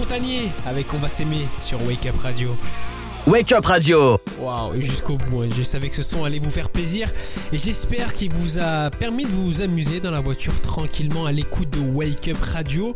Montagnier 0.00 0.50
avec 0.64 0.94
On 0.94 0.96
va 0.96 1.08
s'aimer 1.08 1.46
sur 1.60 1.78
Wake 1.86 2.06
Up 2.06 2.16
Radio. 2.16 2.56
Wake 3.26 3.52
Up 3.52 3.66
Radio 3.66 4.16
Waouh, 4.38 4.76
et 4.76 4.82
jusqu'au 4.82 5.18
bout, 5.18 5.42
hein. 5.42 5.48
je 5.54 5.62
savais 5.62 5.90
que 5.90 5.96
ce 5.96 6.02
son 6.02 6.24
allait 6.24 6.38
vous 6.38 6.48
faire 6.48 6.70
plaisir 6.70 7.12
et 7.52 7.58
j'espère 7.58 8.14
qu'il 8.14 8.32
vous 8.32 8.58
a 8.58 8.88
permis 8.88 9.26
de 9.26 9.30
vous 9.30 9.60
amuser 9.60 10.00
dans 10.00 10.10
la 10.10 10.20
voiture 10.20 10.58
tranquillement 10.62 11.26
à 11.26 11.32
l'écoute 11.32 11.68
de 11.68 11.80
Wake 11.80 12.28
Up 12.28 12.38
Radio. 12.40 12.94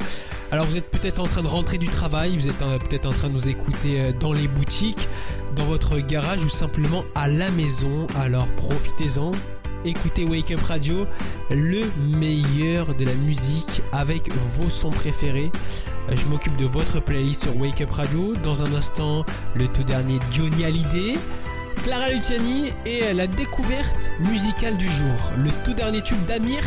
Alors 0.50 0.64
vous 0.64 0.78
êtes 0.78 0.90
peut-être 0.90 1.20
en 1.20 1.26
train 1.26 1.42
de 1.42 1.46
rentrer 1.46 1.76
du 1.76 1.88
travail, 1.88 2.38
vous 2.38 2.48
êtes 2.48 2.62
euh, 2.62 2.78
peut-être 2.78 3.04
en 3.04 3.12
train 3.12 3.28
de 3.28 3.34
nous 3.34 3.50
écouter 3.50 4.00
euh, 4.00 4.12
dans 4.18 4.32
les 4.32 4.48
boutiques, 4.48 5.06
dans 5.56 5.66
votre 5.66 5.98
garage 5.98 6.42
ou 6.42 6.48
simplement 6.48 7.04
à 7.14 7.28
la 7.28 7.50
maison. 7.50 8.06
Alors 8.18 8.46
profitez-en, 8.56 9.32
écoutez 9.84 10.24
Wake 10.24 10.50
Up 10.52 10.60
Radio, 10.60 11.06
le 11.50 11.82
meilleur 12.18 12.94
de 12.94 13.04
la 13.04 13.14
musique 13.14 13.82
avec 13.92 14.32
vos 14.32 14.68
sons 14.68 14.90
préférés. 14.90 15.50
Euh, 16.08 16.16
Je 16.16 16.26
m'occupe 16.26 16.56
de 16.56 16.66
votre 16.66 17.00
playlist 17.00 17.44
sur 17.44 17.56
Wake 17.56 17.80
Up 17.80 17.90
Radio. 17.90 18.34
Dans 18.42 18.62
un 18.62 18.72
instant, 18.74 19.24
le 19.54 19.68
tout 19.68 19.84
dernier 19.84 20.18
Johnny 20.30 20.64
Hallyday. 20.64 21.18
Clara 21.82 22.08
Luciani 22.10 22.72
et 22.86 23.12
la 23.12 23.26
découverte 23.26 24.12
musicale 24.30 24.76
du 24.76 24.86
jour. 24.86 25.32
Le 25.36 25.50
tout 25.64 25.74
dernier 25.74 26.02
tube 26.02 26.24
d'Amir. 26.24 26.62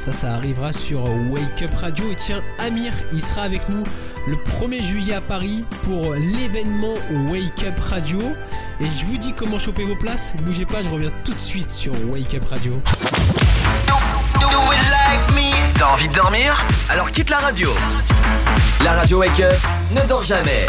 Ça, 0.00 0.12
ça 0.12 0.32
arrivera 0.32 0.72
sur 0.72 1.04
Wake 1.30 1.60
Up 1.60 1.74
Radio. 1.74 2.10
Et 2.10 2.14
tiens, 2.14 2.42
Amir, 2.58 2.90
il 3.12 3.20
sera 3.20 3.42
avec 3.42 3.68
nous 3.68 3.82
le 4.26 4.34
1er 4.36 4.82
juillet 4.82 5.12
à 5.12 5.20
Paris 5.20 5.62
pour 5.82 6.14
l'événement 6.14 6.94
Wake 7.28 7.66
Up 7.66 7.78
Radio. 7.78 8.18
Et 8.80 8.86
je 8.86 9.04
vous 9.04 9.18
dis 9.18 9.34
comment 9.34 9.58
choper 9.58 9.84
vos 9.84 9.96
places. 9.96 10.32
Bougez 10.42 10.64
pas, 10.64 10.82
je 10.82 10.88
reviens 10.88 11.12
tout 11.22 11.34
de 11.34 11.40
suite 11.40 11.68
sur 11.68 11.92
Wake 12.08 12.34
Up 12.34 12.46
Radio. 12.48 12.80
T'as 15.74 15.92
envie 15.92 16.08
de 16.08 16.14
dormir? 16.14 16.64
Alors 16.88 17.10
quitte 17.10 17.28
la 17.28 17.38
radio. 17.38 17.68
La 18.82 18.94
radio 18.94 19.18
Wake 19.18 19.40
Up 19.40 19.60
ne 19.90 20.00
dort 20.08 20.22
jamais. 20.22 20.66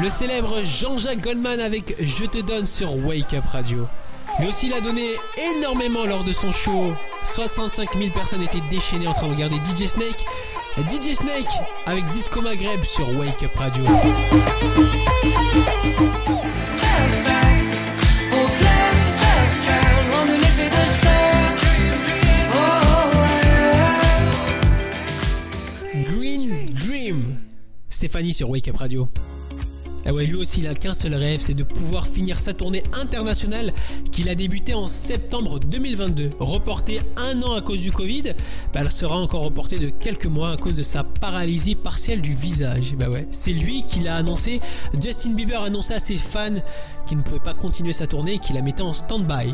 Le 0.00 0.10
célèbre 0.10 0.64
Jean-Jacques 0.64 1.22
Goldman 1.22 1.58
avec 1.58 1.96
Je 1.98 2.24
te 2.24 2.38
donne 2.38 2.66
sur 2.66 2.94
Wake 3.04 3.34
Up 3.34 3.44
Radio. 3.46 3.88
Lui 4.38 4.48
aussi, 4.48 4.68
il 4.68 4.72
a 4.72 4.80
donné 4.80 5.02
énormément 5.56 6.04
lors 6.06 6.22
de 6.22 6.32
son 6.32 6.52
show. 6.52 6.92
65 7.24 7.94
000 7.98 8.10
personnes 8.10 8.42
étaient 8.42 8.62
déchaînées 8.70 9.08
en 9.08 9.12
train 9.12 9.26
de 9.26 9.34
regarder 9.34 9.56
DJ 9.56 9.88
Snake. 9.88 10.24
DJ 10.88 11.16
Snake 11.16 11.48
avec 11.86 12.04
Disco 12.12 12.40
Maghreb 12.40 12.84
sur 12.84 13.08
Wake 13.18 13.42
Up 13.42 13.56
Radio. 13.56 13.82
Green 25.92 26.66
Dream. 26.72 27.38
Stéphanie 27.88 28.32
sur 28.32 28.48
Wake 28.48 28.68
Up 28.68 28.76
Radio. 28.76 29.08
Ah 30.08 30.14
ouais, 30.14 30.24
lui 30.24 30.36
aussi, 30.36 30.60
il 30.60 30.66
a 30.66 30.74
qu'un 30.74 30.94
seul 30.94 31.14
rêve, 31.14 31.40
c'est 31.42 31.52
de 31.52 31.64
pouvoir 31.64 32.06
finir 32.06 32.38
sa 32.38 32.54
tournée 32.54 32.82
internationale 32.98 33.74
qu'il 34.10 34.30
a 34.30 34.34
débuté 34.34 34.72
en 34.72 34.86
septembre 34.86 35.60
2022. 35.60 36.30
Reportée 36.40 37.02
un 37.18 37.42
an 37.42 37.52
à 37.52 37.60
cause 37.60 37.82
du 37.82 37.92
Covid, 37.92 38.22
bah, 38.72 38.80
elle 38.80 38.90
sera 38.90 39.18
encore 39.18 39.42
reportée 39.42 39.78
de 39.78 39.90
quelques 39.90 40.24
mois 40.24 40.52
à 40.52 40.56
cause 40.56 40.74
de 40.74 40.82
sa 40.82 41.04
paralysie 41.04 41.74
partielle 41.74 42.22
du 42.22 42.32
visage. 42.32 42.94
Bah 42.96 43.10
ouais, 43.10 43.28
c'est 43.32 43.52
lui 43.52 43.82
qui 43.82 44.00
l'a 44.00 44.16
annoncé. 44.16 44.62
Justin 44.98 45.34
Bieber 45.34 45.60
a 45.60 45.66
annoncé 45.66 45.92
à 45.92 46.00
ses 46.00 46.16
fans 46.16 46.54
qu'il 47.06 47.18
ne 47.18 47.22
pouvait 47.22 47.38
pas 47.38 47.52
continuer 47.52 47.92
sa 47.92 48.06
tournée 48.06 48.34
et 48.34 48.38
qu'il 48.38 48.56
la 48.56 48.62
mettait 48.62 48.80
en 48.80 48.94
stand-by. 48.94 49.52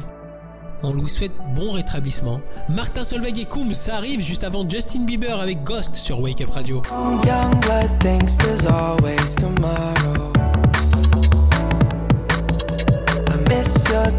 On 0.84 0.92
lui 0.92 1.08
souhaite 1.08 1.32
bon 1.56 1.72
rétablissement. 1.72 2.40
Martin 2.68 3.02
Solveig 3.02 3.40
et 3.40 3.46
Koum, 3.46 3.74
ça 3.74 3.96
arrive 3.96 4.20
juste 4.20 4.44
avant 4.44 4.68
Justin 4.68 5.04
Bieber 5.04 5.40
avec 5.40 5.64
Ghost 5.64 5.96
sur 5.96 6.20
Wake 6.20 6.42
Up 6.42 6.50
Radio. 6.50 6.80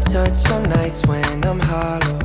Touch 0.06 0.50
on 0.50 0.62
nights 0.68 1.04
when 1.06 1.44
I'm 1.44 1.58
hollow. 1.58 2.15